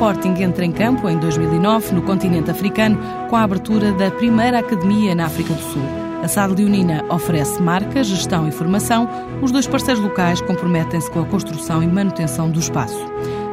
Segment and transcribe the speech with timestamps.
[0.00, 2.98] Sporting entra em campo em 2009 no continente africano
[3.28, 5.82] com a abertura da primeira academia na África do Sul.
[6.22, 9.06] A SAD Leonina oferece marca, gestão e formação.
[9.42, 12.98] Os dois parceiros locais comprometem-se com a construção e manutenção do espaço.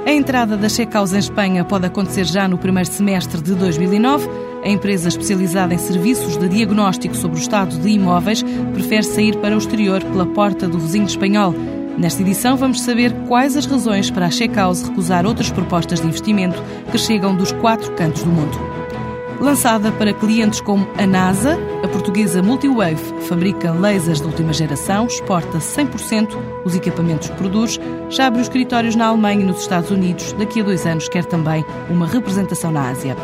[0.05, 4.29] A entrada da Checaus em Espanha pode acontecer já no primeiro semestre de 2009.
[4.63, 8.41] A empresa especializada em serviços de diagnóstico sobre o estado de imóveis
[8.71, 11.53] prefere sair para o exterior pela porta do vizinho espanhol.
[11.97, 16.61] Nesta edição vamos saber quais as razões para a Checkhouse recusar outras propostas de investimento
[16.91, 18.55] que chegam dos quatro cantos do mundo.
[19.39, 25.57] Lançada para clientes como a NASA, a portuguesa Multiwave fabrica lasers de última geração, exporta
[25.57, 27.79] 100% os equipamentos que produz,
[28.09, 30.33] já abre os escritórios na Alemanha e nos Estados Unidos.
[30.33, 33.15] Daqui a dois anos quer também uma representação na Ásia.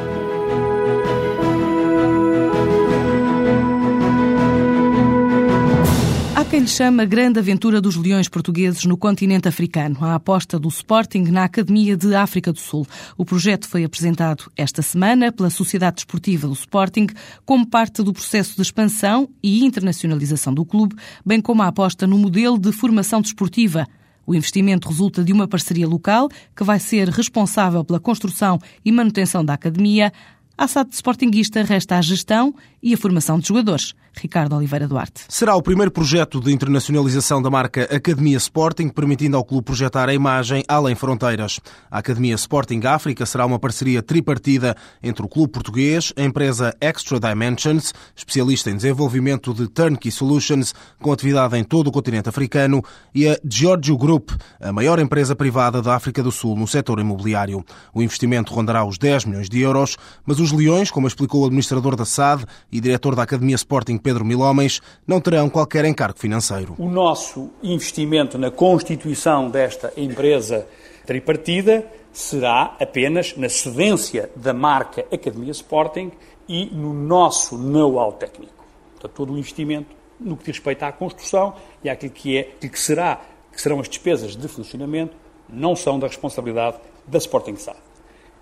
[6.53, 11.23] Quem lhe chama Grande Aventura dos Leões Portugueses no continente africano, a aposta do Sporting
[11.23, 12.85] na Academia de África do Sul.
[13.17, 17.07] O projeto foi apresentado esta semana pela Sociedade Desportiva do Sporting
[17.43, 22.19] como parte do processo de expansão e internacionalização do clube, bem como a aposta no
[22.19, 23.87] modelo de formação desportiva.
[24.23, 29.43] O investimento resulta de uma parceria local que vai ser responsável pela construção e manutenção
[29.43, 30.13] da academia.
[30.55, 33.95] À SAD Sportinguista resta a gestão e a formação de jogadores.
[34.15, 35.25] Ricardo Oliveira Duarte.
[35.27, 40.13] Será o primeiro projeto de internacionalização da marca Academia Sporting, permitindo ao clube projetar a
[40.13, 41.59] imagem além fronteiras.
[41.89, 47.19] A Academia Sporting África será uma parceria tripartida entre o clube português, a empresa Extra
[47.19, 53.27] Dimensions, especialista em desenvolvimento de turnkey solutions, com atividade em todo o continente africano, e
[53.27, 57.63] a Giorgio Group, a maior empresa privada da África do Sul no setor imobiliário.
[57.93, 61.95] O investimento rondará os 10 milhões de euros, mas os leões, como explicou o administrador
[61.95, 66.75] da SAD e diretor da Academia Sporting Pedro Milhomens, não terão qualquer encargo financeiro.
[66.77, 70.67] O nosso investimento na constituição desta empresa
[71.05, 76.11] tripartida será apenas na cedência da marca Academia Sporting
[76.47, 78.63] e no nosso know-how técnico.
[78.91, 82.71] Portanto, todo o investimento no que diz respeito à construção e àquilo que, é, aquilo
[82.71, 83.19] que, será,
[83.51, 85.15] que serão as despesas de funcionamento
[85.49, 86.77] não são da responsabilidade
[87.07, 87.77] da Sporting SAD.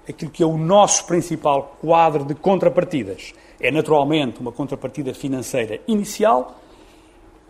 [0.08, 6.60] Aquilo que é o nosso principal quadro de contrapartidas é naturalmente uma contrapartida financeira inicial,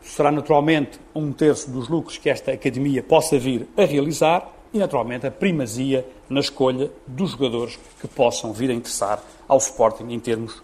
[0.02, 5.28] será naturalmente um terço dos lucros que esta academia possa vir a realizar e naturalmente
[5.28, 10.62] a primazia na escolha dos jogadores que possam vir a interessar ao Sporting em termos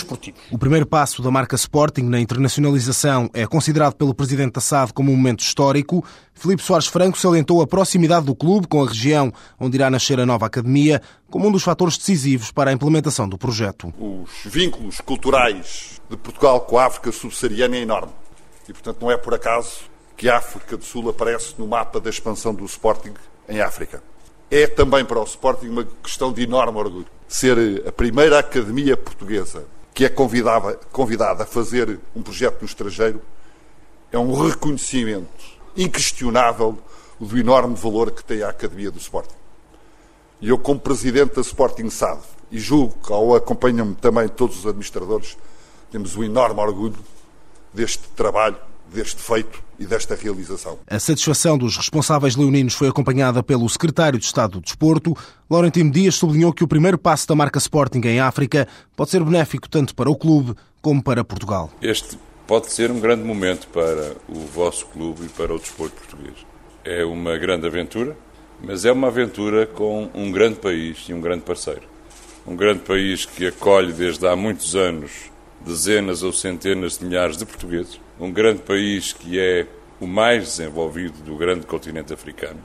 [0.00, 0.40] desportivos.
[0.50, 5.12] O primeiro passo da marca Sporting na internacionalização é considerado pelo presidente da SAD como
[5.12, 6.04] um momento histórico.
[6.32, 10.26] Filipe Soares Franco salientou a proximidade do clube com a região onde irá nascer a
[10.26, 11.00] nova academia
[11.30, 13.92] como um dos fatores decisivos para a implementação do projeto.
[13.98, 18.12] Os vínculos culturais de Portugal com a África subsaariana é enorme.
[18.68, 22.10] E, portanto, não é por acaso que a África do Sul aparece no mapa da
[22.10, 23.14] expansão do Sporting
[23.48, 24.02] em África.
[24.50, 29.64] É também para o Sporting uma questão de enorme orgulho ser a primeira academia portuguesa
[29.94, 33.22] que é convidada, convidada a fazer um projeto no estrangeiro
[34.10, 36.76] é um reconhecimento inquestionável
[37.18, 39.34] do enorme valor que tem a Academia do Sporting.
[40.40, 44.66] E eu, como presidente da Sporting SAD, e julgo que ao acompanham-me também todos os
[44.66, 45.36] administradores,
[45.90, 46.98] temos um enorme orgulho
[47.72, 48.56] deste trabalho
[48.94, 50.78] deste feito e desta realização.
[50.86, 55.16] A satisfação dos responsáveis leoninos foi acompanhada pelo secretário de Estado do Desporto.
[55.50, 59.68] Laurentino Dias sublinhou que o primeiro passo da marca Sporting em África pode ser benéfico
[59.68, 61.70] tanto para o clube como para Portugal.
[61.82, 62.16] Este
[62.46, 66.36] pode ser um grande momento para o vosso clube e para o desporto português.
[66.84, 68.16] É uma grande aventura,
[68.62, 71.82] mas é uma aventura com um grande país e um grande parceiro.
[72.46, 75.32] Um grande país que acolhe desde há muitos anos
[75.64, 79.66] dezenas ou centenas de milhares de portugueses um grande país que é
[80.00, 82.60] o mais desenvolvido do grande continente africano.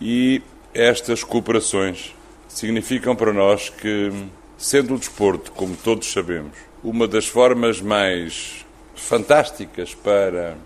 [0.00, 0.42] E
[0.74, 2.14] estas cooperações
[2.48, 4.10] significam para nós que,
[4.58, 10.56] sendo o desporto, como todos sabemos, uma das formas mais fantásticas para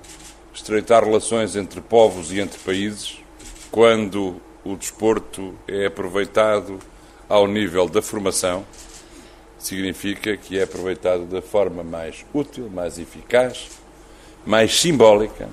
[0.53, 3.19] estreitar relações entre povos e entre países,
[3.71, 6.79] quando o desporto é aproveitado
[7.29, 8.65] ao nível da formação,
[9.59, 13.80] significa que é aproveitado da forma mais útil, mais eficaz
[14.47, 15.49] mais simbólica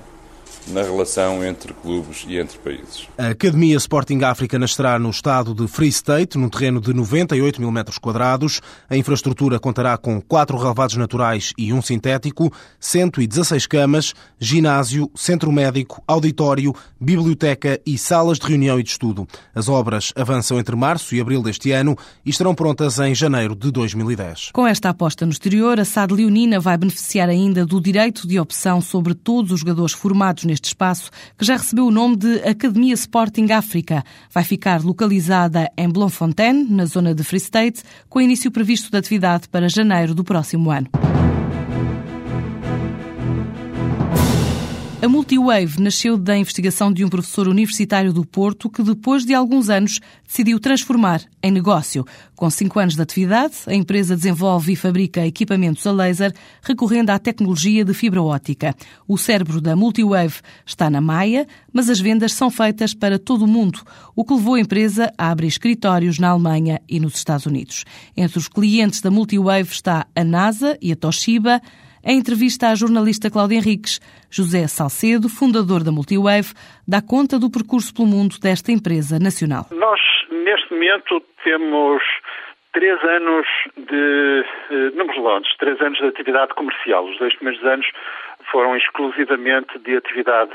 [0.70, 3.08] na relação entre clubes e entre países.
[3.16, 7.70] A Academia Sporting África nascerá no estado de Free State, num terreno de 98 mil
[7.70, 8.60] metros quadrados.
[8.88, 16.02] A infraestrutura contará com quatro relevados naturais e um sintético, 116 camas, ginásio, centro médico,
[16.06, 19.26] auditório, biblioteca e salas de reunião e de estudo.
[19.54, 23.70] As obras avançam entre março e abril deste ano e estarão prontas em janeiro de
[23.70, 24.50] 2010.
[24.52, 28.80] Com esta aposta no exterior, a SAD Leonina vai beneficiar ainda do direito de opção
[28.80, 32.94] sobre todos os jogadores formados neste deste espaço, que já recebeu o nome de Academia
[32.94, 34.04] Sporting África.
[34.30, 39.48] Vai ficar localizada em Bloemfontein, na zona de Free State, com início previsto de atividade
[39.48, 40.88] para janeiro do próximo ano.
[45.08, 49.70] A Multiwave nasceu da investigação de um professor universitário do Porto que, depois de alguns
[49.70, 52.04] anos, decidiu transformar em negócio.
[52.36, 57.18] Com cinco anos de atividade, a empresa desenvolve e fabrica equipamentos a laser recorrendo à
[57.18, 58.76] tecnologia de fibra óptica.
[59.08, 63.48] O cérebro da Multiwave está na Maia, mas as vendas são feitas para todo o
[63.48, 63.80] mundo,
[64.14, 67.86] o que levou a empresa a abrir escritórios na Alemanha e nos Estados Unidos.
[68.14, 71.62] Entre os clientes da Multiwave está a NASA e a Toshiba.
[72.08, 74.00] Em entrevista à jornalista Cláudia Henriques,
[74.30, 76.56] José Salcedo, fundador da Multiwave,
[76.88, 79.68] dá conta do percurso pelo mundo desta empresa nacional.
[79.70, 80.00] Nós,
[80.32, 82.00] neste momento, temos
[82.72, 83.46] três anos
[83.76, 87.04] de eh, números longe, três anos de atividade comercial.
[87.04, 87.86] Os dois primeiros anos
[88.50, 90.52] foram exclusivamente de atividade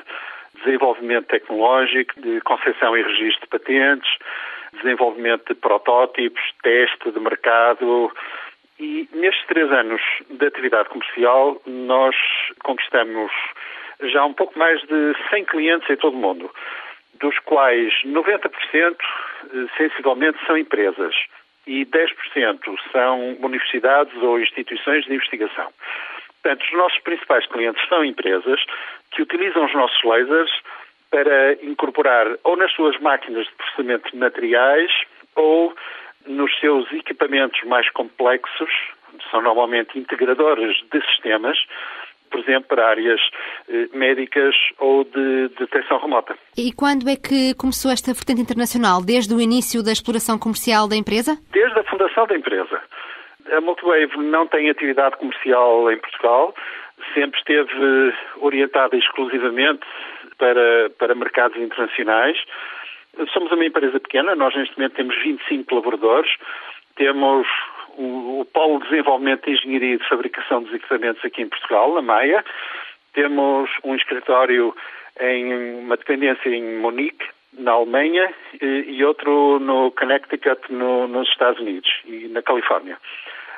[0.56, 4.10] de desenvolvimento tecnológico, de concessão e registro de patentes,
[4.82, 8.12] desenvolvimento de protótipos, teste de mercado,
[8.84, 12.14] e nestes três anos de atividade comercial, nós
[12.64, 13.32] conquistamos
[14.02, 16.52] já um pouco mais de 100 clientes em todo o mundo,
[17.14, 18.98] dos quais 90% eh,
[19.78, 21.16] sensivelmente são empresas
[21.66, 22.60] e 10%
[22.92, 25.72] são universidades ou instituições de investigação.
[26.42, 28.60] Portanto, os nossos principais clientes são empresas
[29.12, 30.52] que utilizam os nossos lasers
[31.10, 34.92] para incorporar ou nas suas máquinas de processamento de materiais
[35.38, 35.74] ou
[36.28, 38.72] nos seus equipamentos mais complexos,
[39.30, 41.58] são normalmente integradores de sistemas,
[42.32, 43.22] por exemplo, para áreas
[43.70, 46.36] eh, médicas ou de detecção remota.
[46.58, 49.04] E quando é que começou esta vertente internacional?
[49.06, 51.38] Desde o início da exploração comercial da empresa?
[51.52, 52.82] Desde a fundação da empresa.
[53.52, 56.56] A Multiwave não tem atividade comercial em Portugal,
[57.14, 59.86] sempre esteve orientada exclusivamente
[60.38, 62.38] para, para mercados internacionais.
[63.32, 66.32] Somos uma empresa pequena, nós neste momento temos 25 colaboradores,
[66.96, 67.48] temos
[67.98, 71.94] o, o Polo de Desenvolvimento de Engenharia e de Fabricação dos Equipamentos aqui em Portugal,
[71.94, 72.44] na Maia,
[73.14, 74.76] temos um escritório
[75.20, 81.60] em uma dependência em Munique, na Alemanha, e, e outro no Connecticut, no, nos Estados
[81.60, 82.98] Unidos e na Califórnia.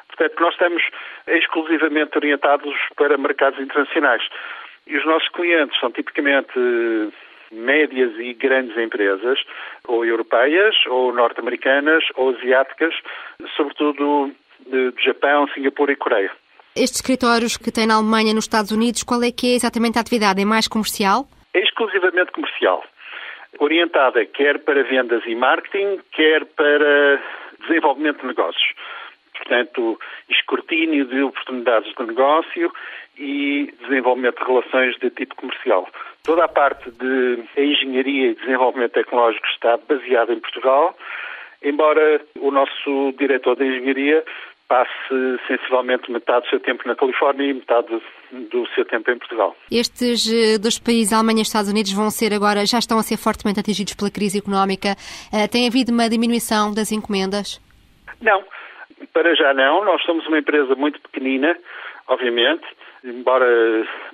[0.08, 0.84] Portanto, nós estamos
[1.28, 4.24] exclusivamente orientados para mercados internacionais.
[4.88, 6.54] E os nossos clientes são tipicamente
[7.56, 9.40] médias e grandes empresas,
[9.88, 12.94] ou europeias, ou norte-americanas, ou asiáticas,
[13.56, 14.31] sobretudo
[14.66, 16.31] de, Japão, Singapura e Coreia.
[16.75, 19.98] Estes escritórios que tem na Alemanha e nos Estados Unidos, qual é que é exatamente
[19.98, 20.42] a atividade?
[20.42, 21.25] É mais comercial?
[21.54, 22.84] É exclusivamente comercial.
[23.60, 27.22] Orientada quer para vendas e marketing, quer para
[27.62, 28.74] desenvolvimento de negócios.
[29.46, 32.74] Portanto, escrutínio de oportunidades de negócio
[33.18, 35.88] e desenvolvimento de relações de tipo comercial.
[36.24, 40.98] Toda a parte de engenharia e desenvolvimento tecnológico está baseada em Portugal,
[41.64, 44.24] embora o nosso diretor de engenharia
[44.68, 48.02] passe sensivelmente metade do seu tempo na Califórnia e metade
[48.50, 49.56] do seu tempo em Portugal.
[49.72, 53.18] Estes eh, dois países, Alemanha e Estados Unidos, vão ser agora, já estão a ser
[53.18, 54.96] fortemente atingidos pela crise económica.
[55.32, 57.62] Eh, tem havido uma diminuição das encomendas?
[58.20, 58.44] Não,
[59.16, 59.86] para já não.
[59.86, 61.58] Nós somos uma empresa muito pequenina,
[62.08, 62.66] obviamente,
[63.02, 63.48] embora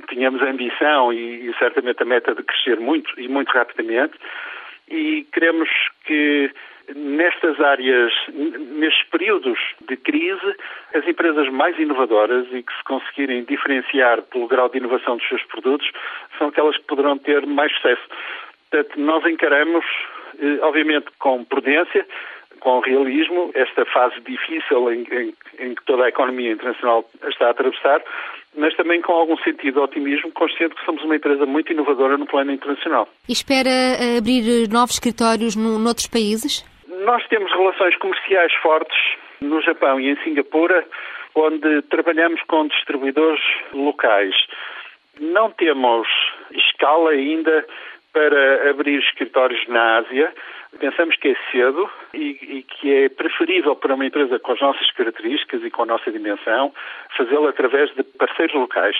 [0.07, 4.13] tenhamos a ambição e, e certamente a meta de crescer muito e muito rapidamente,
[4.87, 5.69] e queremos
[6.05, 6.51] que
[6.93, 9.57] nestas áreas, nestes períodos
[9.89, 10.55] de crise,
[10.93, 15.43] as empresas mais inovadoras e que se conseguirem diferenciar pelo grau de inovação dos seus
[15.45, 15.89] produtos
[16.37, 18.03] são aquelas que poderão ter mais sucesso.
[18.69, 19.85] Portanto, nós encaramos,
[20.39, 22.05] eh, obviamente, com prudência,
[22.61, 27.51] com realismo, esta fase difícil em, em, em que toda a economia internacional está a
[27.51, 28.01] atravessar,
[28.55, 32.25] mas também com algum sentido de otimismo, consciente que somos uma empresa muito inovadora no
[32.25, 33.09] plano internacional.
[33.27, 36.63] E espera eh, abrir novos escritórios no, noutros países?
[37.03, 38.97] Nós temos relações comerciais fortes
[39.41, 40.85] no Japão e em Singapura,
[41.33, 43.41] onde trabalhamos com distribuidores
[43.73, 44.35] locais.
[45.19, 46.07] Não temos
[46.53, 47.65] escala ainda
[48.13, 50.33] para abrir escritórios na Ásia.
[50.79, 54.89] Pensamos que é cedo e, e, que é preferível para uma empresa com as nossas
[54.91, 56.73] características e com a nossa dimensão
[57.17, 58.95] fazê-lo através de parceiros locais.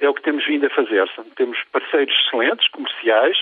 [0.00, 1.08] É o que temos vindo a fazer.
[1.36, 3.36] Temos parceiros excelentes, comerciais,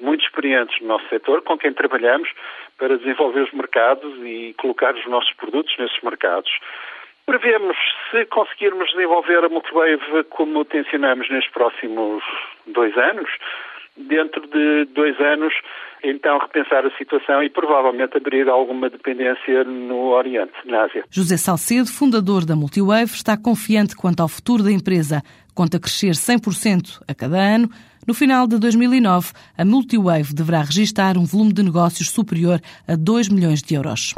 [0.00, 2.28] muito experientes no nosso setor, com quem trabalhamos
[2.78, 6.50] para desenvolver os mercados e colocar os nossos produtos nesses mercados.
[7.26, 7.76] Prevemos,
[8.10, 12.24] se conseguirmos desenvolver a Multiwave como tensionamos nestes próximos
[12.66, 13.30] dois anos,
[13.96, 15.52] dentro de dois anos,
[16.02, 21.04] então repensar a situação e provavelmente abrir alguma dependência no Oriente, na Ásia.
[21.10, 25.22] José Salcedo, fundador da Multiwave, está confiante quanto ao futuro da empresa.
[25.54, 27.68] conta crescer 100% a cada ano.
[28.06, 33.28] No final de 2009, a Multiwave deverá registrar um volume de negócios superior a 2
[33.28, 34.14] milhões de euros.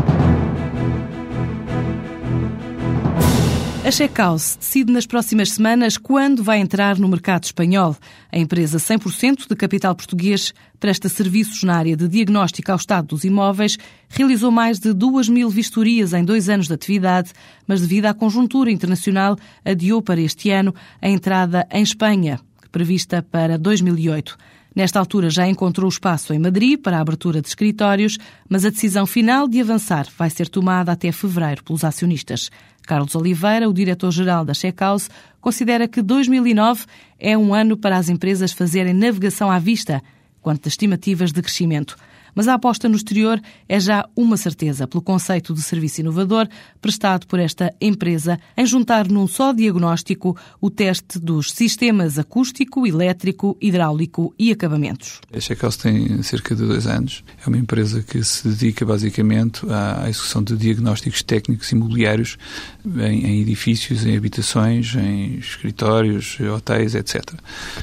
[3.84, 7.96] A Checkhouse decide nas próximas semanas quando vai entrar no mercado espanhol.
[8.30, 13.24] A empresa 100% de capital português presta serviços na área de diagnóstico ao estado dos
[13.24, 13.76] imóveis,
[14.08, 17.32] realizou mais de 2 mil vistorias em dois anos de atividade,
[17.66, 22.38] mas devido à conjuntura internacional, adiou para este ano a entrada em Espanha,
[22.70, 24.38] prevista para 2008.
[24.74, 28.16] Nesta altura já encontrou espaço em Madrid para a abertura de escritórios,
[28.48, 32.48] mas a decisão final de avançar vai ser tomada até fevereiro pelos acionistas.
[32.86, 35.08] Carlos Oliveira, o diretor-geral da Checkhouse,
[35.40, 36.84] considera que 2009
[37.18, 40.02] é um ano para as empresas fazerem navegação à vista
[40.40, 41.96] quanto às estimativas de crescimento
[42.34, 46.48] mas a aposta no exterior é já uma certeza pelo conceito de serviço inovador
[46.80, 53.56] prestado por esta empresa em juntar num só diagnóstico o teste dos sistemas acústico, elétrico,
[53.60, 55.20] hidráulico e acabamentos.
[55.34, 57.24] A Checkhouse tem cerca de dois anos.
[57.44, 62.36] É uma empresa que se dedica basicamente à execução de diagnósticos técnicos imobiliários
[62.84, 67.22] em, em edifícios, em habitações, em escritórios, hotéis, etc.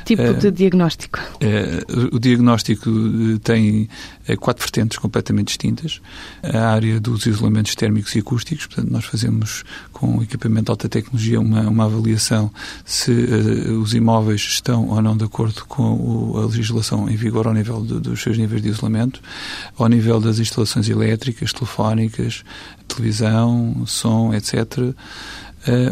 [0.06, 1.20] Que tipo uh, de diagnóstico?
[1.36, 3.89] Uh, o diagnóstico eh, tem
[4.39, 6.01] quatro vertentes completamente distintas.
[6.43, 11.39] A área dos isolamentos térmicos e acústicos, portanto, nós fazemos com equipamento de alta tecnologia
[11.39, 12.51] uma, uma avaliação
[12.86, 17.48] se uh, os imóveis estão ou não de acordo com o, a legislação em vigor
[17.48, 19.22] ao nível de, dos seus níveis de isolamento,
[19.77, 22.43] ao nível das instalações elétricas, telefónicas,
[22.88, 24.93] televisão, som, etc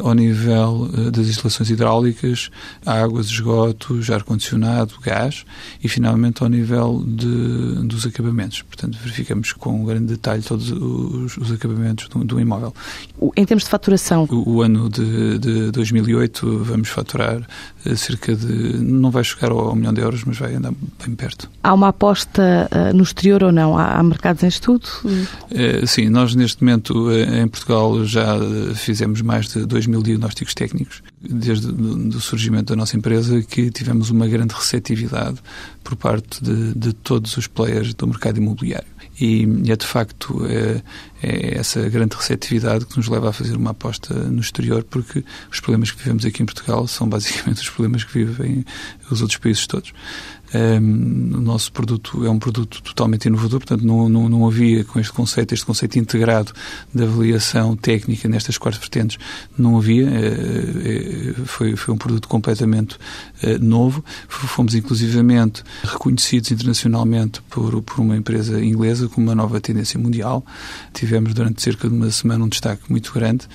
[0.03, 2.49] ao nível uh, das instalações hidráulicas,
[2.85, 5.45] águas, esgotos, ar-condicionado, gás
[5.83, 8.61] e, finalmente, ao nível de, dos acabamentos.
[8.61, 12.73] Portanto, verificamos com grande detalhe todos os, os acabamentos do, do, imóvel.
[13.35, 14.27] Em termos de faturação?
[14.29, 17.41] O, o ano de, de, 2008 vamos faturar
[17.85, 18.77] uh, cerca de...
[18.77, 20.73] não vai chegar ao, ao, milhão de euros, mas vai andar
[21.05, 21.49] bem perto.
[21.63, 23.77] Há uma aposta no exterior ou não?
[23.77, 24.87] Há, há mercados em estudo?
[25.85, 28.37] sim, nós neste momento em Portugal já
[28.75, 33.69] fizemos mais de de 2 mil diagnósticos técnicos, desde o surgimento da nossa empresa, que
[33.71, 35.37] tivemos uma grande receptividade
[35.83, 38.87] por parte de, de todos os players do mercado imobiliário.
[39.19, 40.81] E, e é de facto é,
[41.23, 45.59] é, essa grande receptividade que nos leva a fazer uma aposta no exterior, porque os
[45.59, 48.65] problemas que vivemos aqui em Portugal são basicamente os problemas que vivem
[49.09, 49.91] os outros países todos.
[50.53, 54.97] Um, o nosso produto é um produto totalmente inovador, portanto não, não, não havia com
[54.99, 56.53] este conceito, este conceito integrado
[56.93, 59.17] de avaliação técnica nestas quatro vertentes,
[59.57, 62.97] não havia, é, é, foi, foi um produto completamente
[63.41, 69.99] é, novo, fomos inclusivamente reconhecidos internacionalmente por, por uma empresa inglesa como uma nova tendência
[69.99, 70.45] mundial,
[70.93, 73.47] tivemos durante cerca de uma semana um destaque muito grande,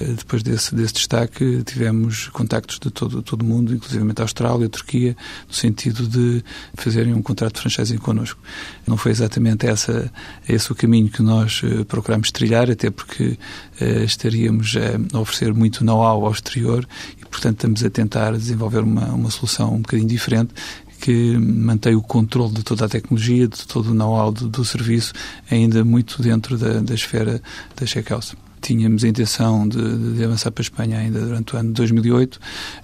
[0.00, 4.68] depois desse, desse destaque tivemos contactos de todo, todo o mundo, inclusivamente a Austrália, a
[4.68, 5.16] Turquia,
[5.46, 6.39] no sentido de
[6.74, 8.40] fazerem um contrato de franchising connosco.
[8.86, 10.12] Não foi exatamente essa,
[10.48, 13.38] esse o caminho que nós uh, procuramos trilhar, até porque
[13.80, 14.74] uh, estaríamos
[15.12, 16.86] a oferecer muito know-how ao exterior
[17.20, 20.52] e, portanto, estamos a tentar desenvolver uma, uma solução um bocadinho diferente
[21.00, 25.14] que mantém o controle de toda a tecnologia, de todo o know-how do, do, serviço,
[25.50, 27.42] ainda muito dentro da, da esfera
[27.74, 31.68] da Checkhouse tínhamos a intenção de, de, avançar para a Espanha ainda durante o ano
[31.68, 32.38] de 2008,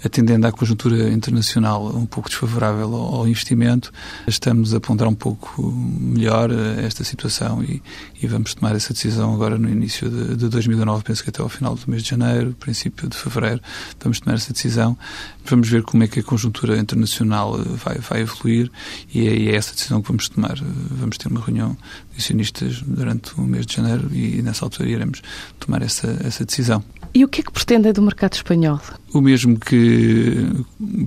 [0.04, 3.92] atendendo à conjuntura internacional um pouco desfavorável ao, ao investimento,
[4.26, 7.82] estamos a ponderar um pouco melhor eh, esta situação e,
[8.22, 11.48] e, vamos tomar essa decisão agora no início de, de 2009, penso que até ao
[11.48, 13.60] final do mês de janeiro, princípio de fevereiro,
[14.00, 14.96] vamos tomar essa decisão.
[15.44, 18.70] Vamos ver como é que a conjuntura internacional eh, vai, vai evoluir
[19.12, 20.56] e é, é essa decisão que vamos tomar.
[20.90, 21.76] Vamos ter uma reunião
[22.12, 25.22] de acionistas durante o mês de janeiro e nessa altura iremos
[25.58, 26.82] tomar essa, essa decisão.
[27.14, 28.80] E o que é que pretendem do mercado espanhol?
[29.16, 30.46] O mesmo que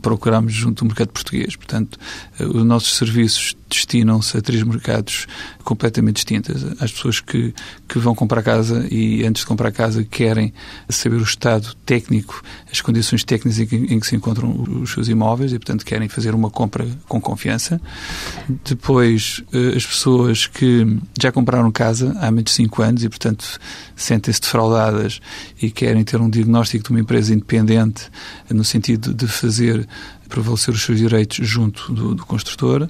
[0.01, 1.55] procuramos junto do mercado português.
[1.55, 1.99] Portanto,
[2.39, 5.27] os nossos serviços destinam-se a três mercados
[5.63, 6.65] completamente distintos.
[6.81, 7.53] As pessoas que,
[7.87, 10.51] que vão comprar casa e, antes de comprar casa, querem
[10.89, 15.07] saber o estado técnico, as condições técnicas em que, em que se encontram os seus
[15.07, 17.79] imóveis e, portanto, querem fazer uma compra com confiança.
[18.65, 23.59] Depois, eh, as pessoas que já compraram casa há menos de cinco anos e, portanto,
[23.95, 25.21] sentem-se defraudadas
[25.61, 27.98] e querem ter um diagnóstico de uma empresa independente
[28.49, 29.87] no sentido de fazer
[30.29, 32.87] prevalecer os seus direitos junto do, do construtor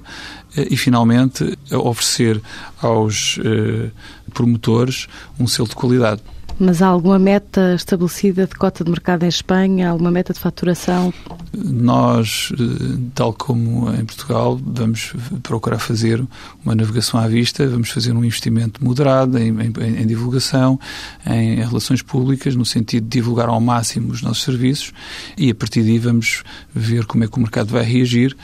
[0.56, 2.40] eh, e, finalmente, oferecer
[2.80, 3.90] aos eh,
[4.34, 6.22] promotores um selo de qualidade.
[6.58, 9.88] Mas há alguma meta estabelecida de cota de mercado em Espanha?
[9.88, 11.12] Alguma meta de faturação?
[11.52, 16.24] Nós, eh, tal como em Portugal, vamos procurar fazer
[16.64, 20.78] uma navegação à vista, vamos fazer um investimento moderado em, em, em divulgação,
[21.26, 24.92] em, relações públicas, no sentido de divulgar ao máximo os nossos serviços
[25.36, 28.36] e a partir daí vamos ver como é que o mercado vai reagir.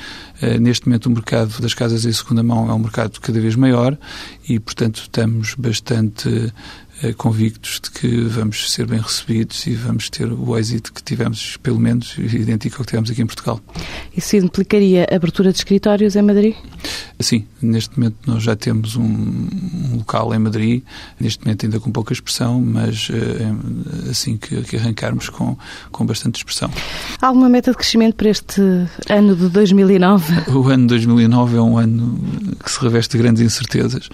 [0.42, 3.56] Uh, neste momento o mercado das casas em segunda mão é um mercado cada vez
[3.56, 3.96] maior
[4.48, 6.52] e, portanto, estamos bastante eh,
[7.16, 11.78] convictos de que vamos ser bem recebidos e vamos ter o êxito que tivemos, pelo
[11.78, 13.60] menos, idêntico ao que tivemos aqui em Portugal.
[14.16, 16.54] Isso implicaria abertura de escritórios em Madrid?
[17.18, 20.82] Sim, neste momento nós já temos um, um local em Madrid,
[21.18, 25.56] neste momento ainda com pouca expressão, mas uh, assim que, que, arrancarmos com,
[25.90, 26.70] com bastante expressão.
[27.20, 28.60] Há alguma meta de crescimento para este
[29.08, 30.50] ano de 2009?
[30.50, 32.18] O ano de 2009 é um ano
[32.62, 34.10] que se reveste de grandes incertezas.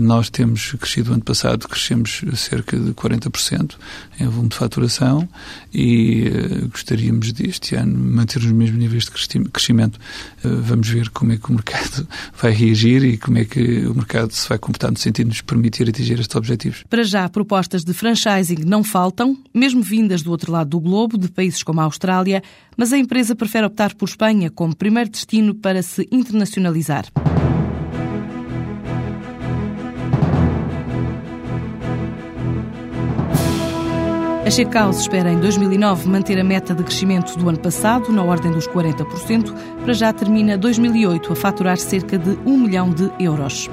[0.00, 3.74] Nós temos crescido ano passado, crescemos cerca de 40%
[4.20, 5.28] em volume de faturação
[5.72, 9.10] e uh, gostaríamos deste ano manter os mesmos níveis de
[9.50, 9.98] crescimento.
[10.42, 12.08] Uh, vamos ver como é que o mercado
[12.40, 15.42] vai reagir e como é que o mercado se vai comportar no sentido de nos
[15.42, 16.84] permitir atingir estes objetivos.
[16.88, 21.28] Para já, propostas de franchising não faltam, mesmo vindas do outro lado do globo, de
[21.28, 22.42] países como a Austrália,
[22.76, 27.06] mas a empresa prefere optar por Espanha como primeiro destino para se internacionalizar.
[34.48, 38.50] A Checaus espera em 2009 manter a meta de crescimento do ano passado, na ordem
[38.50, 43.68] dos 40%, para já termina 2008 a faturar cerca de 1 milhão de euros.